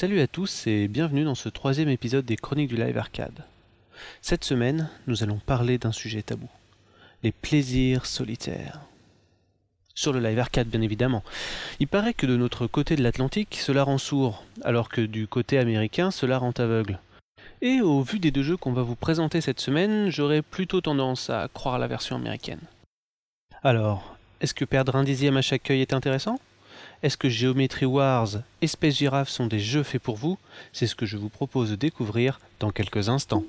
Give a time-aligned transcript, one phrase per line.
[0.00, 3.42] Salut à tous et bienvenue dans ce troisième épisode des Chroniques du Live Arcade.
[4.22, 6.48] Cette semaine, nous allons parler d'un sujet tabou,
[7.24, 8.78] les plaisirs solitaires.
[9.96, 11.24] Sur le Live Arcade, bien évidemment.
[11.80, 15.58] Il paraît que de notre côté de l'Atlantique, cela rend sourd, alors que du côté
[15.58, 17.00] américain, cela rend aveugle.
[17.60, 21.28] Et au vu des deux jeux qu'on va vous présenter cette semaine, j'aurais plutôt tendance
[21.28, 22.60] à croire la version américaine.
[23.64, 26.38] Alors, est-ce que perdre un dixième à chaque œil est intéressant?
[27.02, 28.28] Est-ce que Geometry Wars
[28.60, 30.36] et Space Giraffe sont des jeux faits pour vous?
[30.72, 33.44] C'est ce que je vous propose de découvrir dans quelques instants.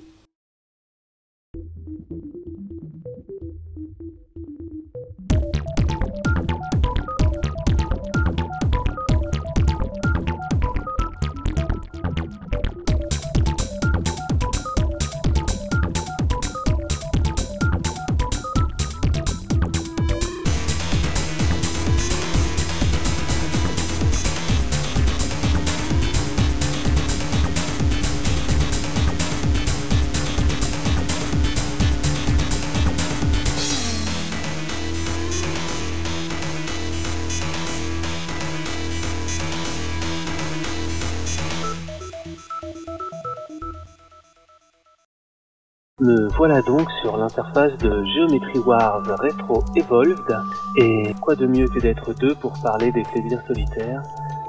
[46.01, 50.37] Me voilà donc sur l'interface de Geometry Wars Retro Evolved,
[50.77, 54.01] et quoi de mieux que d'être deux pour parler des plaisirs solitaires?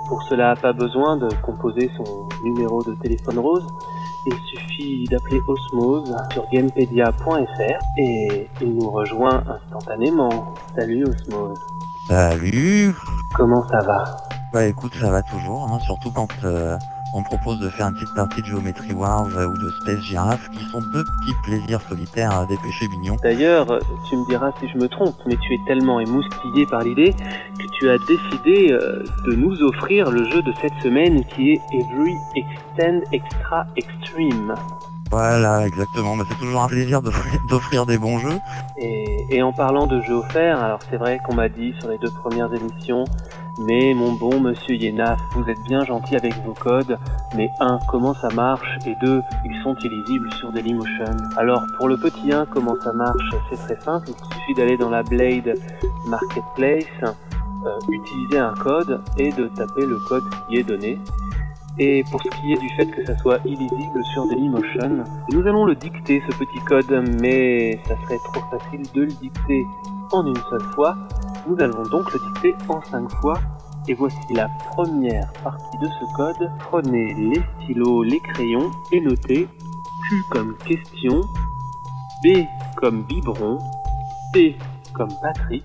[0.09, 3.67] Pour cela, pas besoin de composer son numéro de téléphone rose,
[4.27, 10.55] il suffit d'appeler Osmose sur gamepedia.fr et il nous rejoint instantanément.
[10.77, 11.59] Salut Osmose,
[12.07, 12.95] Salut.
[13.35, 14.05] Comment ça va?
[14.53, 16.77] Bah écoute, ça va toujours, hein, surtout quand euh,
[17.15, 20.49] on propose de faire une petite partie de Geometry Wars euh, ou de Space Giraffe,
[20.51, 23.17] qui sont deux petits plaisirs solitaires à péchés mignons.
[23.23, 23.67] D'ailleurs,
[24.09, 27.67] tu me diras si je me trompe, mais tu es tellement émoustillé par l'idée que
[27.79, 32.15] tu as décidé euh, de nous offrir le jeu de cette semaine qui est Every
[32.35, 34.55] Extend Extra Extreme.
[35.11, 38.39] Voilà, exactement, bah, c'est toujours un plaisir d'offrir d'offrir des bons jeux.
[38.79, 41.99] Et, et en parlant de jeux offerts, alors c'est vrai qu'on m'a dit sur les
[41.99, 43.05] deux premières émissions,
[43.59, 46.99] mais mon bon monsieur Yenaf, vous êtes bien gentil avec vos codes,
[47.37, 51.17] mais un, comment ça marche, et deux, ils sont illisibles sur Dailymotion.
[51.37, 54.91] Alors pour le petit 1, comment ça marche, c'est très simple, il suffit d'aller dans
[54.91, 55.55] la Blade
[56.07, 60.99] Marketplace, euh, utiliser un code et de taper le code qui est donné.
[61.79, 65.65] Et pour ce qui est du fait que ça soit illisible sur Dailymotion, nous allons
[65.65, 69.65] le dicter ce petit code, mais ça serait trop facile de le dicter
[70.13, 70.97] en une seule fois.
[71.51, 73.35] Nous allons donc le dicter en cinq fois.
[73.89, 76.51] Et voici la première partie de ce code.
[76.61, 79.49] Prenez les stylos, les crayons et notez
[80.09, 81.21] Q comme question,
[82.23, 82.47] B
[82.77, 83.59] comme biberon,
[84.33, 84.57] P
[84.95, 85.65] comme Patrick,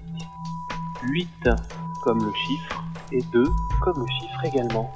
[1.04, 1.28] 8
[2.02, 3.44] comme le chiffre et 2
[3.84, 4.92] comme le chiffre également.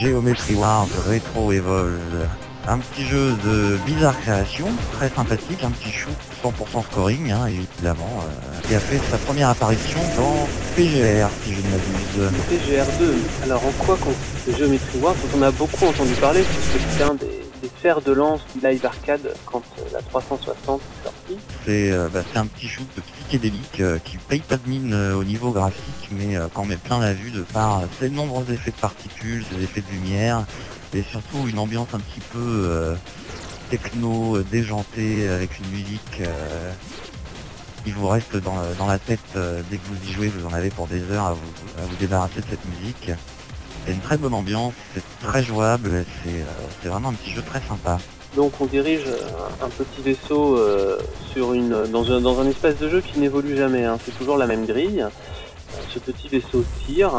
[0.00, 2.28] Geometry Wars Retro Evolve.
[2.66, 6.08] Un petit jeu de bizarre création, très sympathique, un petit chou
[6.42, 11.60] 100% scoring, hein, évidemment, euh, qui a fait sa première apparition dans PGR, si je
[11.60, 12.32] ne m'abuse.
[12.50, 13.44] TGR2.
[13.44, 17.14] Alors en quoi consiste Geometry Wars dont on a beaucoup entendu parler puisque c'est un
[17.14, 21.38] des, des fers de lance du live arcade quand euh, la 360 est sortie.
[21.64, 25.14] C'est euh, bah, c'est un petit shoot psychédélique euh, qui paye pas de mine euh,
[25.14, 28.76] au niveau graphique, mais quand met plein la vue de par ses nombreux effets de
[28.76, 30.44] particules, ses effets de lumière,
[30.94, 32.94] et surtout une ambiance un petit peu
[33.70, 36.22] techno, déjantée, avec une musique
[37.84, 40.52] qui vous reste dans, dans la tête euh, dès que vous y jouez, vous en
[40.52, 41.40] avez pour des heures à vous,
[41.78, 43.10] à vous débarrasser de cette musique.
[43.86, 47.60] C'est une très bonne ambiance, c'est très jouable, c'est euh, vraiment un petit jeu très
[47.68, 47.98] sympa.
[48.34, 50.58] Donc on dirige euh, un petit vaisseau
[51.32, 53.84] sur une, dans, un, dans un espace de jeu qui n'évolue jamais.
[53.84, 53.98] hein.
[54.04, 55.06] C'est toujours la même grille.
[55.92, 57.12] Ce petit vaisseau tire.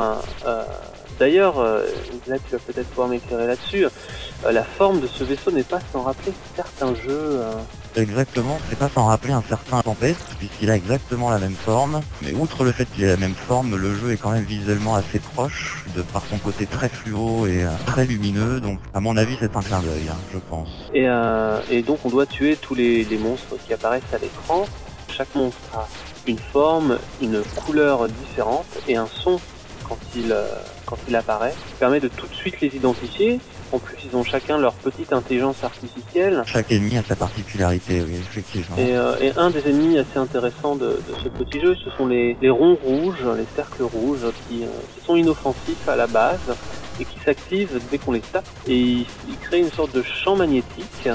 [1.15, 1.85] Euh, D'ailleurs, euh,
[2.27, 3.85] là tu vas peut-être pouvoir m'éclairer là-dessus.
[3.85, 7.09] euh, la forme de ce vaisseau n'est pas sans rappeler certains jeux.
[7.09, 7.53] euh,
[7.95, 12.01] Exactement, c'est pas sans rappeler un certain Tempest, puisqu'il a exactement la même forme.
[12.21, 14.95] Mais outre le fait qu'il ait la même forme, le jeu est quand même visuellement
[14.95, 18.59] assez proche, de par son côté très fluo et euh, très lumineux.
[18.59, 20.67] Donc, à mon avis, c'est un clin d'œil, hein, je pense.
[20.93, 24.65] Et, euh, et donc on doit tuer tous les, les monstres qui apparaissent à l'écran.
[25.09, 25.87] Chaque monstre a
[26.27, 29.39] une forme, une couleur différente et un son
[29.87, 30.47] quand il, euh,
[30.85, 33.39] quand il apparaît, qui permet de tout de suite les identifier.
[33.71, 36.43] En plus, ils ont chacun leur petite intelligence artificielle.
[36.45, 38.77] Chaque ennemi a sa particularité, oui, effectivement.
[38.77, 42.05] Et, euh, et un des ennemis assez intéressants de, de ce petit jeu, ce sont
[42.07, 46.55] les, les ronds rouges, les cercles rouges, qui, euh, qui sont inoffensifs à la base
[46.99, 48.45] et qui s'activent dès qu'on les tape.
[48.67, 51.09] Et ils, ils créent une sorte de champ magnétique.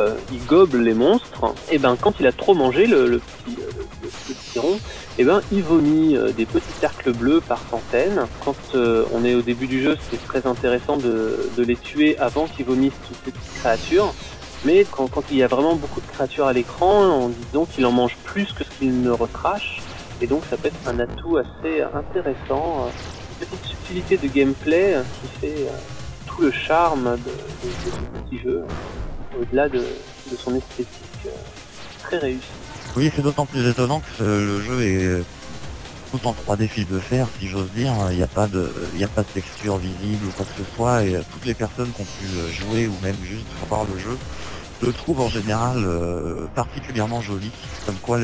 [0.00, 1.54] Euh, ils gobent les monstres.
[1.70, 3.56] Et ben, quand il a trop mangé, le, le petit,
[4.56, 4.76] euh,
[5.18, 8.26] et ben il vomit des petits cercles bleus par centaines.
[8.44, 12.66] Quand on est au début du jeu, c'est très intéressant de, les tuer avant qu'ils
[12.66, 14.14] vomissent toutes ces petites créatures.
[14.64, 17.84] Mais quand, il y a vraiment beaucoup de créatures à l'écran, on dit donc qu'il
[17.84, 19.82] en mange plus que ce qu'il ne recrache.
[20.20, 22.88] Et donc ça peut être un atout assez intéressant,
[23.40, 25.66] une petite subtilité de gameplay qui fait
[26.34, 27.30] tout le charme de,
[27.84, 28.64] ce petit jeu,
[29.40, 29.84] au-delà de,
[30.38, 31.28] son esthétique
[32.02, 32.63] très réussie.
[32.96, 35.22] Oui, c'est d'autant plus étonnant que le jeu est
[36.12, 37.92] tout en 3D fil de fer, si j'ose dire.
[38.10, 41.02] Il n'y a pas de, a pas de texture visible ou quoi que ce soit.
[41.02, 44.16] Et toutes les personnes qui ont pu jouer ou même juste voir le jeu
[44.84, 47.50] le trouve en général euh, particulièrement joli,
[47.86, 48.18] comme quoi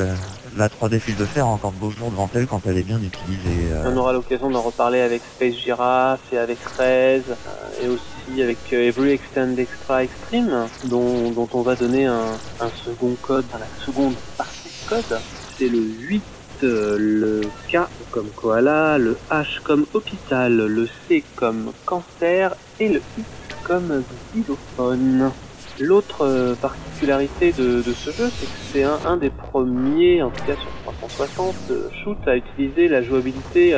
[0.56, 2.82] la 3D fil de fer a encore de beaux jours devant elle quand elle est
[2.82, 3.72] bien utilisée.
[3.72, 3.93] Euh.
[3.93, 8.02] On aura l'occasion d'en reparler avec Space Giraffe et avec Rez, euh, et aussi
[8.38, 13.85] avec Every Extend Extra Extreme, dont, on va donner un, un second code, dans la
[13.85, 15.21] seconde partie de code.
[15.59, 16.23] C'est le 8
[16.62, 17.79] le K
[18.11, 23.23] comme koala, le H comme hôpital, le C comme cancer et le I
[23.65, 25.31] comme xylophone.
[25.79, 30.55] L'autre euh, particularité de, ce jeu, c'est que c'est un, des premiers, en tout cas
[30.56, 33.75] sur 360, euh, shoot à utiliser la jouabilité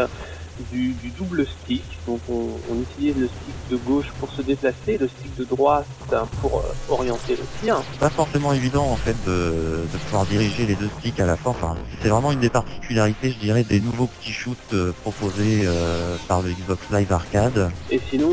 [0.70, 1.82] du, double stick.
[2.06, 2.50] Donc on,
[2.80, 6.92] utilise le stick de gauche pour se déplacer, le stick de droite hein, pour euh,
[6.92, 7.82] orienter le tir.
[8.00, 11.52] Pas forcément évident en fait de, pouvoir diriger les deux sticks à la fois.
[11.52, 16.16] Enfin, c'est vraiment une des particularités, je dirais, des nouveaux petits shoots euh, proposés euh,
[16.28, 17.70] par le Xbox Live Arcade.
[17.90, 18.32] Et sinon,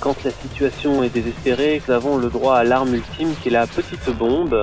[0.00, 3.66] quand la situation est désespérée, nous avons le droit à l'arme ultime qui est la
[3.66, 4.56] petite bombe.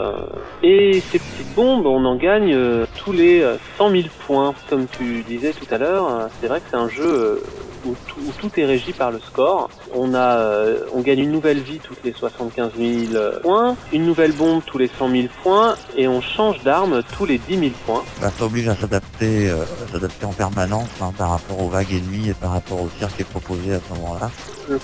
[0.63, 2.55] Et ces petites bombes, on en gagne
[3.03, 3.43] tous les
[3.77, 6.29] 100 000 points, comme tu disais tout à l'heure.
[6.39, 7.41] C'est vrai c'est un jeu
[7.85, 9.69] euh, où tout, est régi par le score.
[9.93, 14.31] On a, euh, on gagne une nouvelle vie toutes les 75 000 points, une nouvelle
[14.31, 18.03] bombe tous les 100 000 points, et on change d'arme tous les 10 000 points.
[18.21, 22.29] Bah, ça oblige à s'adapter, euh, s'adapter en permanence hein, par rapport aux vagues ennemies
[22.29, 24.31] et par rapport au tir qui est proposé à ce moment-là.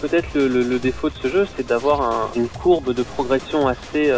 [0.01, 4.11] Peut-être le, défaut de ce jeu, c'est d'avoir une courbe de progression assez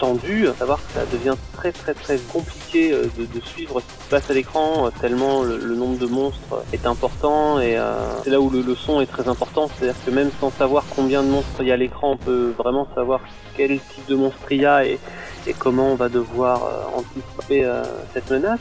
[0.00, 4.10] tendue, à savoir que ça devient très très très compliqué de, suivre ce qui se
[4.10, 7.76] passe à l'écran, tellement le, nombre de monstres est important et
[8.22, 11.28] c'est là où le, son est très important, c'est-à-dire que même sans savoir combien de
[11.28, 13.20] monstres il y a à l'écran, on peut vraiment savoir
[13.56, 14.98] quel type de monstre il y a et,
[15.58, 17.82] comment on va devoir euh, anticiper euh,
[18.14, 18.60] cette menace.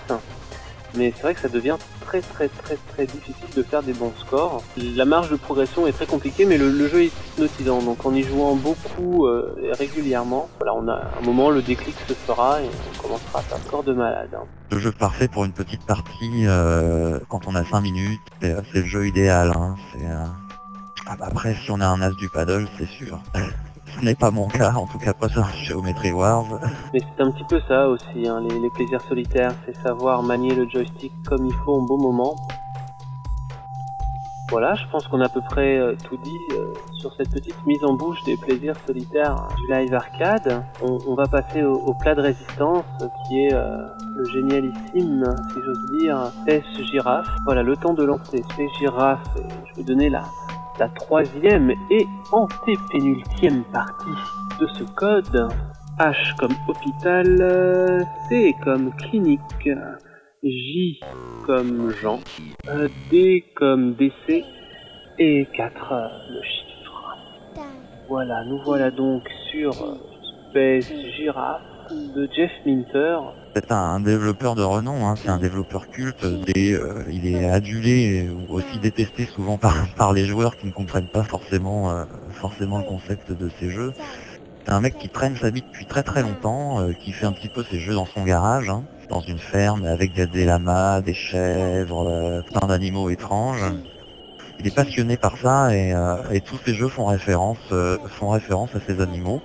[0.95, 4.11] Mais c'est vrai que ça devient très très très très difficile de faire des bons
[4.19, 4.63] scores.
[4.77, 7.81] La marge de progression est très compliquée, mais le, jeu est hypnotisant.
[7.81, 12.13] Donc en y jouant beaucoup euh, régulièrement, voilà, on a un moment le déclic se
[12.13, 14.29] fera et on commencera à faire score de malade.
[14.35, 14.45] Hein.
[14.71, 18.85] Le jeu parfait pour une petite partie euh, quand on a 5 minutes, c'est le
[18.85, 19.51] jeu idéal.
[19.55, 19.75] Hein.
[21.19, 23.19] Après, si on a un as du paddle, c'est sûr.
[23.99, 26.45] Ce n'est pas mon cas, en tout cas pas sur Geometry Wars.
[26.93, 30.67] Mais c'est un petit peu ça aussi, hein, les, plaisirs solitaires, c'est savoir manier le
[30.69, 32.35] joystick comme il faut au bon moment.
[34.49, 37.55] Voilà, je pense qu'on a à peu près euh, tout dit euh, sur cette petite
[37.65, 40.65] mise en bouche des plaisirs solitaires du live arcade.
[40.81, 42.83] On, va passer au, plat de résistance
[43.27, 43.77] qui est euh,
[44.17, 45.23] le génialissime,
[45.53, 47.29] si j'ose dire, Space Giraffe.
[47.45, 49.23] Voilà, le temps de lancer Space Giraffe,
[49.69, 50.23] je vais donner la,
[50.79, 54.05] la troisième et antépénultième partie
[54.59, 55.49] de ce code.
[55.99, 59.69] H comme hôpital, C comme clinique,
[60.43, 60.99] J
[61.45, 62.19] comme Jean,
[63.11, 64.43] D comme décès
[65.19, 65.93] et 4
[66.29, 67.17] le chiffre.
[68.07, 69.73] Voilà, nous voilà donc sur
[70.49, 71.61] Space Giraffe
[72.15, 73.17] de Jeff Minter.
[73.53, 75.15] C'est un, développeur de renom, hein.
[75.21, 79.57] c'est un développeur culte, euh, il est adulé ou aussi détesté souvent
[79.97, 83.93] par, les joueurs qui ne comprennent pas forcément, euh, forcément le concept de ces jeux.
[84.65, 87.33] C'est un mec qui traîne sa vie depuis très très longtemps, euh, qui fait un
[87.33, 91.13] petit peu ses jeux dans son garage, hein, dans une ferme avec des lamas, des
[91.13, 93.65] chèvres, plein d'animaux étranges.
[94.61, 95.93] Il est passionné par ça et,
[96.31, 97.57] et tous ses jeux font référence,
[98.07, 99.41] font référence à ces animaux.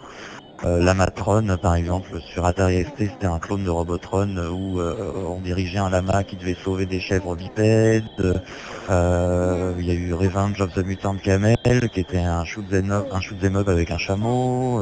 [0.65, 5.13] Euh, la matrone, par exemple, sur Atari ST, c'était un clone de Robotron où euh,
[5.29, 8.05] on dirigeait un lama qui devait sauver des chèvres bipèdes.
[8.89, 11.57] Euh, il y a eu Revenge of the Mutant Camel,
[11.93, 14.81] qui était un shoot them up, un up avec un chameau.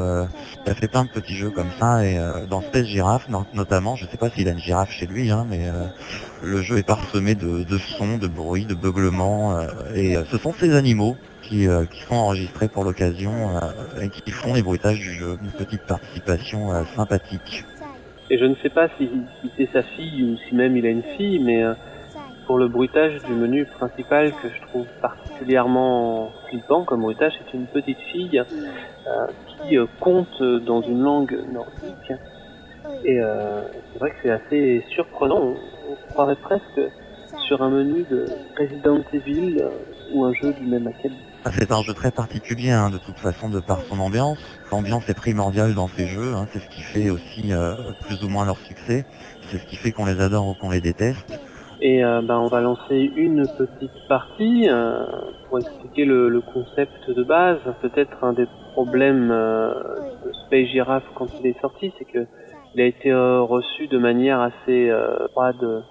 [0.64, 2.04] il a fait plein de petits jeux comme ça.
[2.04, 5.44] Et dans Space Giraffe, notamment, je sais pas s'il a une girafe chez lui, hein,
[5.48, 5.70] mais
[6.42, 9.58] le jeu est parsemé de, de sons, de bruits, de beuglements.
[9.94, 11.16] et ce sont ces animaux
[11.52, 15.38] euh, qui, sont enregistrés pour l'occasion euh, et qui font les bruitages du jeu.
[15.42, 17.64] Une petite participation euh, sympathique.
[18.30, 19.10] Et je ne sais pas si,
[19.56, 21.62] c'est sa fille ou si même il a une fille, mais
[22.46, 27.66] pour le bruitage du menu principal que je trouve particulièrement flippant comme bruitage, c'est une
[27.66, 28.42] petite fille
[29.58, 32.12] qui compte dans une langue nordique.
[33.04, 33.20] Et
[33.92, 35.54] c'est vrai que c'est assez surprenant.
[35.90, 36.80] On, se croirait presque
[37.46, 38.26] sur un menu de
[38.58, 39.62] Resident Evil
[40.14, 41.33] ou un jeu du même acabit.
[41.52, 44.38] C'est un jeu très particulier hein, de toute façon de par son ambiance.
[44.72, 47.74] L'ambiance est primordiale dans ces jeux, hein, c'est ce qui fait aussi euh,
[48.06, 49.04] plus ou moins leur succès.
[49.42, 51.38] C'est ce qui fait qu'on les adore ou qu'on les déteste.
[51.80, 55.04] Et euh, ben, on va lancer une petite partie euh,
[55.48, 57.58] pour expliquer le, le concept de base.
[57.82, 59.74] Peut-être un des problèmes euh,
[60.24, 62.26] de Space Giraffe quand il est sorti, c'est que
[62.74, 65.84] il a été euh, reçu de manière assez euh, froide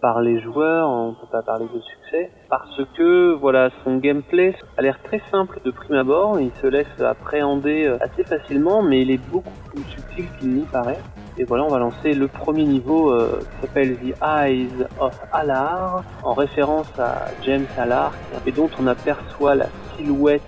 [0.00, 0.88] par les joueurs.
[0.88, 5.60] On peut pas parler de succès parce que voilà, son gameplay a l'air très simple
[5.64, 6.40] de prime abord.
[6.40, 10.64] Il se laisse appréhender euh, assez facilement, mais il est beaucoup plus subtil qu'il n'y
[10.64, 10.98] paraît.
[11.38, 16.02] Et voilà, on va lancer le premier niveau euh, qui s'appelle The Eyes of Alar,
[16.22, 18.12] en référence à James Alar,
[18.46, 19.66] et dont on aperçoit la
[19.96, 20.42] silhouette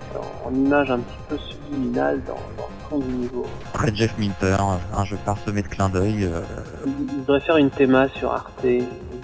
[0.45, 3.45] en, en image un petit peu subliminale dans, dans le fond du niveau.
[3.73, 4.57] Après Jeff Minter,
[4.95, 6.41] un jeu parsemé de clins d'œil, euh,
[6.85, 8.65] Il, il devrait faire une théma sur Arte,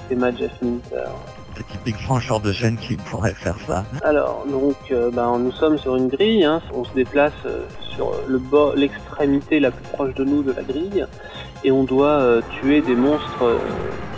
[0.09, 1.09] théma Jeff Minter.
[1.55, 3.85] c'est typiquement le genre de chaîne qui pourrait faire ça.
[4.03, 7.61] Alors, donc, euh, ben, nous sommes sur une grille, hein, on se déplace euh,
[7.95, 11.05] sur le bord, l'extrémité la plus proche de nous de la grille,
[11.63, 13.57] et on doit euh, tuer des monstres euh,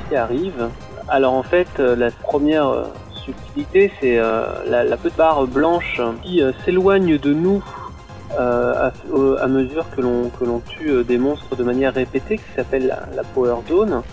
[0.10, 0.70] qui arrivent.
[1.10, 2.86] Alors en fait, la première
[3.26, 7.62] subtilité, c'est la, la petite barre blanche qui s'éloigne de nous
[8.40, 12.38] euh, à, à mesure que l'on que l'on tue euh, des monstres de manière répétée,
[12.38, 14.04] qui s'appelle la, la Power Zone.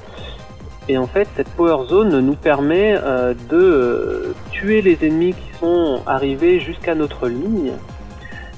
[0.88, 5.58] Et en fait, cette Power Zone nous permet euh, de euh, tuer les ennemis qui
[5.60, 7.72] sont arrivés jusqu'à notre ligne.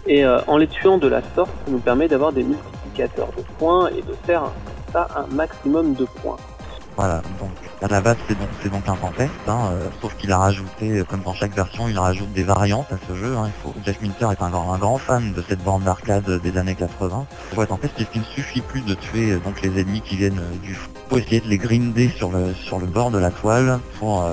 [0.06, 3.42] Et euh, en les tuant de la sorte, ça nous permet d'avoir des multiplicateurs de
[3.58, 4.44] points et de faire
[4.92, 6.37] ça un maximum de points.
[6.96, 10.99] Voilà, donc base c'est donc, c'est donc un tempest, hein, euh, sauf qu'il a rajouté,
[10.99, 13.34] euh, comme dans chaque version, il rajoute des variantes à ce jeu.
[13.37, 13.50] Hein.
[13.84, 17.26] Jeff Minter est un grand, fan de cette borne d'arcade des années 80.
[17.54, 17.64] Pour
[18.14, 20.90] il ne suffit plus de tuer euh, donc les ennemis qui viennent du fond.
[21.06, 24.25] Il faut essayer de les grinder sur le, sur le bord de la toile pour,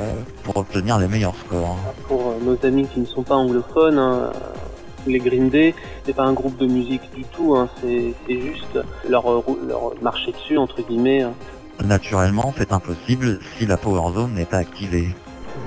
[0.44, 1.78] pour obtenir les meilleurs scores.
[2.08, 4.32] Pour euh, nos amis qui ne sont pas anglophones, hein,
[5.08, 5.74] les Green Day,
[6.06, 9.24] c'est pas un groupe de musique du tout, hein, c'est juste leur,
[9.66, 11.26] leur marcher dessus, entre guillemets.
[11.86, 15.10] Naturellement, c'est impossible si la Power Zone n'est pas activée.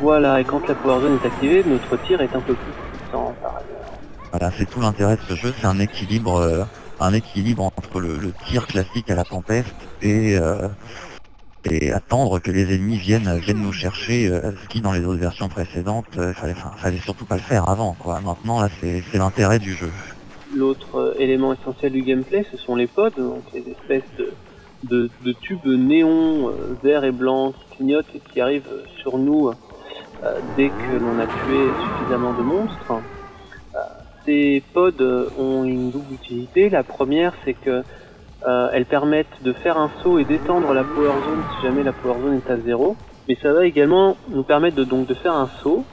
[0.00, 3.34] Voilà, et quand la Power Zone est activée, notre tir est un peu plus puissant
[3.40, 3.92] par ailleurs.
[4.32, 6.64] Voilà, c'est tout l'intérêt de ce jeu, c'est un équilibre, euh,
[7.00, 10.68] un équilibre entre le, le tir classique à la tempeste et, euh,
[11.64, 15.20] et attendre que les ennemis viennent, viennent nous chercher, euh, ce qui dans les autres
[15.20, 17.96] versions précédentes, fallait, fallait surtout pas le faire avant.
[17.98, 18.20] Quoi.
[18.20, 19.90] Maintenant là, c'est l'intérêt du jeu.
[20.54, 24.32] L'autre élément essentiel du gameplay, ce sont les pods, donc les espèces de,
[24.82, 28.70] de, de tubes néons euh, verts et blancs qui clignotent et qui arrivent
[29.00, 29.50] sur nous
[30.22, 32.92] euh, dès que l'on a tué suffisamment de monstres.
[33.74, 33.78] Euh,
[34.24, 36.68] ces pods ont une double utilité.
[36.68, 37.82] La première, c'est que
[38.46, 41.92] euh, elles permettent de faire un saut et d'étendre la power zone si jamais la
[41.92, 42.96] power zone est à zéro.
[43.28, 45.84] Mais ça va également nous permettre de, donc de faire un saut,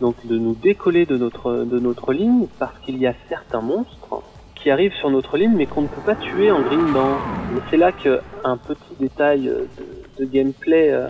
[0.00, 4.22] donc de nous décoller de notre, de notre ligne, parce qu'il y a certains monstres
[4.64, 7.18] qui sur notre ligne mais qu'on ne peut pas tuer en grindant.
[7.54, 9.66] Et c'est là qu'un petit détail euh,
[10.18, 11.08] de, gameplay euh,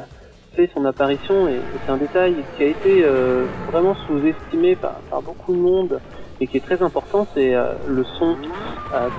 [0.57, 5.55] fait son apparition et, c'est un détail qui a été euh, vraiment sous-estimé par, beaucoup
[5.55, 6.01] de monde
[6.41, 7.55] et qui est très important, c'est
[7.87, 8.37] le son.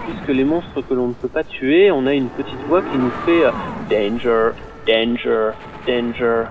[0.06, 2.98] Puisque les monstres que l'on ne peut pas tuer, on a une petite voix qui
[2.98, 3.44] nous fait
[3.90, 4.52] Danger,
[4.86, 5.52] Danger,
[5.88, 6.44] Danger.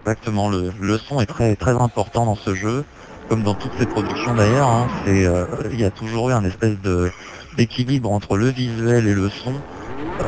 [0.00, 2.84] Exactement, le, le son est très très important dans ce jeu,
[3.30, 4.68] comme dans toutes ses productions d'ailleurs.
[4.68, 6.74] hein, c'est, euh, il y a toujours eu un espèce
[7.56, 9.52] d'équilibre entre le visuel et le son,
[10.20, 10.24] euh,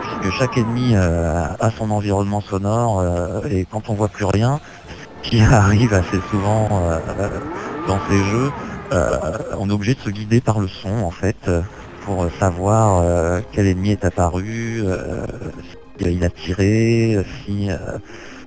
[0.00, 3.04] puisque chaque ennemi euh, a son environnement sonore
[3.50, 4.58] et quand on voit plus rien,
[5.22, 6.66] ce qui arrive assez souvent
[7.86, 8.50] dans ces jeux,
[9.58, 11.50] on est obligé de se guider par le son en fait
[12.06, 15.26] pour savoir quel ennemi est apparu, euh,
[15.98, 17.68] si il a tiré, si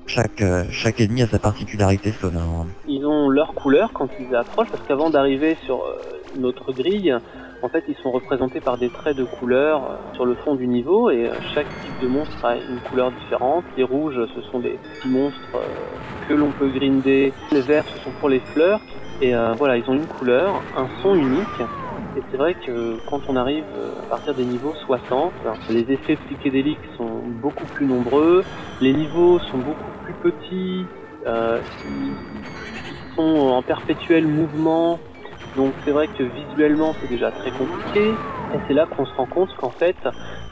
[0.10, 2.66] chaque, euh, chaque ennemi a sa particularité sonore.
[2.88, 6.01] Ils ont leur couleur quand ils approchent, parce qu'avant d'arriver sur euh,
[6.38, 7.16] notre grille,
[7.62, 10.66] en fait, ils sont représentés par des traits de couleur euh, sur le fond du
[10.66, 13.63] niveau, et chaque type de monstre a une couleur différente.
[13.78, 15.60] Les rouges, ce sont des petits monstres
[16.28, 17.32] que l'on peut grinder.
[17.51, 18.82] Les verts, ce sont pour les fleurs.
[19.22, 21.62] Et voilà, ils ont une couleur, un son unique.
[22.18, 23.66] Et c'est vrai que quand on arrive
[24.04, 25.34] à partir des niveaux 60,
[25.70, 28.44] les effets psychédéliques sont beaucoup plus nombreux,
[28.80, 30.88] les niveaux sont beaucoup petits,
[31.25, 35.00] euh, ils sont en perpétuel mouvement,
[35.56, 38.20] donc c'est vrai que visuellement c'est déjà très compliqué,
[38.54, 40.12] et c'est là qu'on se rend compte qu'en fait, euh,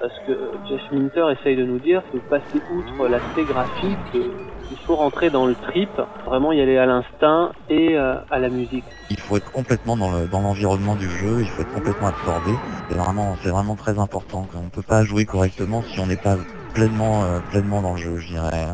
[0.10, 4.32] ce que Jeff Minter essaye de nous dire, c'est de passer outre l'aspect graphique, de-
[4.70, 5.90] il faut rentrer dans le trip,
[6.26, 8.84] vraiment y aller à l'instinct et euh, à la musique.
[9.10, 12.60] Il faut être complètement dans le- dans l'environnement du jeu, il faut être complètement absorbé.
[12.90, 14.46] C'est vraiment, c'est vraiment très important.
[14.54, 16.36] On ne peut pas jouer correctement si on n'est pas
[16.74, 18.68] pleinement, euh, pleinement dans le jeu, je dirais.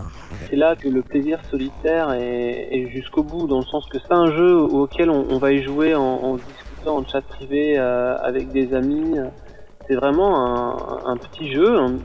[0.50, 4.14] C'est là que le plaisir solitaire est, est jusqu'au bout, dans le sens que c'est
[4.14, 8.18] un jeu auquel on, on va y jouer en, en, discutant en chat privé euh,
[8.18, 9.16] avec des amis.
[9.88, 11.98] C'est vraiment un, un, petit jeu un,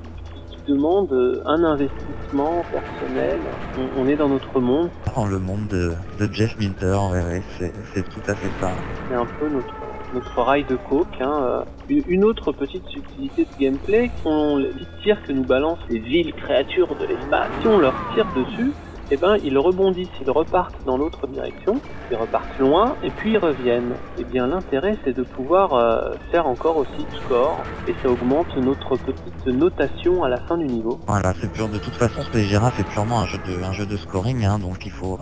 [0.50, 3.38] qui demande un investissement personnel.
[3.78, 4.90] On, on, est dans notre monde.
[5.14, 8.70] Dans le monde de, de Jeff Minter, ouais, ouais, c'est tout à fait ça.
[9.08, 9.74] C'est un peu notre
[10.14, 11.06] notre rail de coke.
[11.20, 11.64] Hein.
[11.88, 14.72] Une autre petite subtilité de gameplay sont les
[15.02, 17.48] tirs que nous balancent les villes créatures de l'espace.
[17.60, 18.72] Si on leur tire dessus,
[19.10, 23.38] eh ben, ils rebondissent, ils repartent dans l'autre direction, ils repartent loin, et puis ils
[23.38, 23.94] reviennent.
[24.18, 28.54] Eh bien, l'intérêt, c'est de pouvoir euh, faire encore aussi de score, et ça augmente
[28.58, 31.00] notre petite notation à la fin du niveau.
[31.06, 31.68] Voilà, c'est pur.
[31.68, 34.58] De toute façon, Space Giraffe c'est purement un jeu de, un jeu de scoring, hein,
[34.58, 35.18] donc il faut,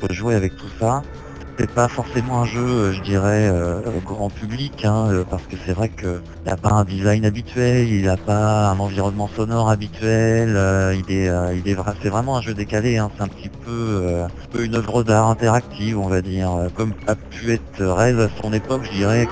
[0.00, 1.02] faut jouer avec tout ça
[1.58, 5.56] c'est pas forcément un jeu, euh, je dirais, euh, grand public, hein, euh, parce que
[5.64, 10.50] c'est vrai qu'il n'a pas un design habituel, il n'a pas un environnement sonore habituel,
[10.94, 14.24] il est, il est, c'est vraiment un jeu décalé, hein, c'est un petit peu,
[14.58, 18.82] une œuvre d'art interactive, on va dire, comme a pu être Rez à son époque,
[18.84, 19.28] je dirais.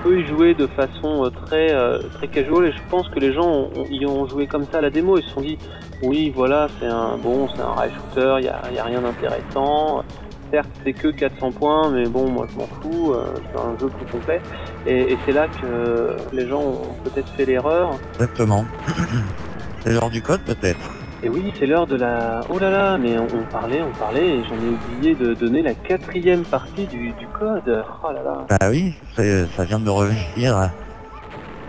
[0.00, 1.74] On peut y jouer de façon très,
[2.14, 4.90] très casual, et je pense que les gens y ont joué comme ça à la
[4.90, 5.58] démo, ils se sont dit,
[6.02, 10.02] oui, voilà, c'est un bon, c'est un rail shooter, il n'y y a rien d'intéressant
[10.50, 13.88] certes c'est que 400 points, mais bon moi je m'en fous, euh, c'est un jeu
[13.88, 14.40] plus complet.
[14.86, 17.98] Et, et c'est là que les gens ont peut-être fait l'erreur.
[18.14, 18.64] Exactement.
[19.80, 20.90] c'est l'heure du code peut-être.
[21.22, 22.40] Et oui, c'est l'heure de la...
[22.48, 25.74] Oh là là, mais on, parlait, on parlait, et j'en ai oublié de donner la
[25.74, 27.84] quatrième partie du, du code.
[28.02, 28.46] Oh là là.
[28.48, 30.70] Bah oui, ça vient de me revenir.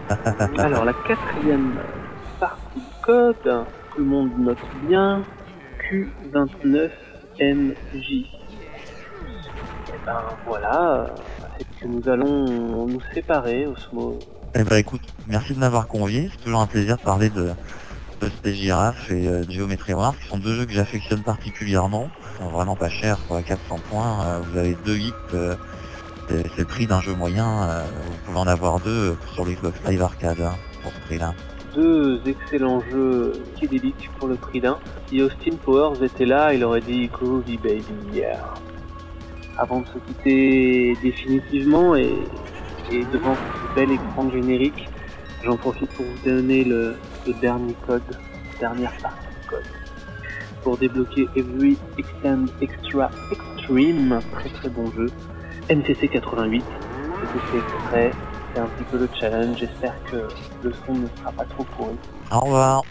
[0.57, 1.73] Alors la quatrième
[2.39, 4.57] partie du code, tout le monde note
[4.87, 5.21] bien,
[5.91, 8.27] Q29MJ
[10.05, 11.07] ben voilà,
[11.57, 14.17] c'est que nous allons nous séparer, Osmo.
[14.55, 17.51] Eh ben écoute, merci de m'avoir convié, c'est toujours un plaisir de parler de,
[18.21, 22.09] de Space Giraffe et euh, de Geometry Wars, qui sont deux jeux que j'affectionne particulièrement,
[22.33, 25.55] ils sont vraiment pas chers pour 400 points, euh, vous avez deux hits, euh,
[26.27, 30.39] c'est le prix d'un jeu moyen, vous pouvez en avoir deux sur l'Xbox Live Arcade
[30.39, 31.33] hein, pour ce prix-là.
[31.75, 34.77] Deux excellents jeux psychédéliques pour le prix d'un.
[35.07, 37.83] Si Austin Powers était là, il aurait dit Groovy Baby,
[38.13, 38.37] yeah
[39.61, 42.13] avant de se quitter définitivement et,
[43.13, 44.89] devant ce bel écran générique,
[45.45, 46.95] j'en profite pour vous donner le,
[47.41, 48.01] dernier code,
[48.59, 49.63] dernière partie du code.
[50.63, 55.09] Pour débloquer Every Extend Extra Extreme, très très bon jeu,
[55.69, 56.65] MCC 88,
[57.21, 58.11] c'est extrait,
[58.53, 60.27] c'est un petit peu le challenge, j'espère que
[60.63, 61.95] le son ne sera pas trop pourri.
[62.31, 62.83] Au revoir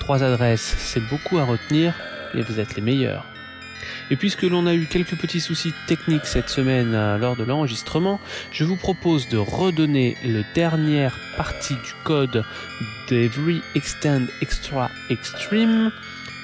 [0.00, 1.92] Trois adresses, c'est beaucoup à retenir
[2.34, 3.26] et vous êtes les meilleurs.
[4.10, 8.20] Et puisque l'on a eu quelques petits soucis techniques cette semaine euh, lors de l'enregistrement,
[8.52, 12.42] je vous propose de redonner le dernière partie du code
[13.08, 14.90] d'Every Extend Extra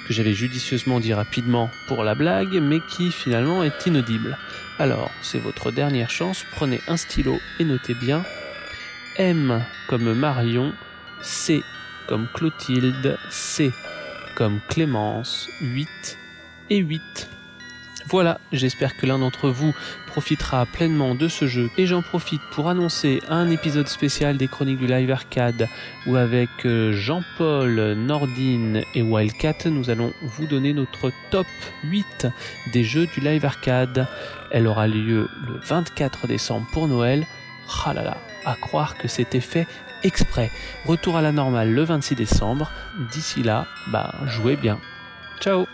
[0.06, 4.38] que j'avais judicieusement dit rapidement pour la blague, mais qui finalement est inaudible.
[4.78, 8.24] Alors, c'est votre dernière chance, prenez un stylo et notez bien
[9.16, 10.72] M comme Marion,
[11.22, 11.62] C
[12.06, 13.72] comme Clotilde, C
[14.34, 16.18] comme Clémence, 8
[16.70, 17.33] et 8.
[18.06, 19.74] Voilà, j'espère que l'un d'entre vous
[20.06, 24.78] profitera pleinement de ce jeu et j'en profite pour annoncer un épisode spécial des chroniques
[24.78, 25.68] du live arcade
[26.06, 31.46] où avec euh, Jean-Paul, Nordine et Wildcat nous allons vous donner notre top
[31.84, 32.28] 8
[32.72, 34.06] des jeux du live arcade.
[34.50, 37.26] Elle aura lieu le 24 décembre pour Noël.
[37.86, 39.66] Ah là là, à croire que c'était fait
[40.02, 40.50] exprès.
[40.84, 42.70] Retour à la normale le 26 décembre.
[43.10, 44.78] D'ici là, bah jouez bien.
[45.40, 45.66] Ciao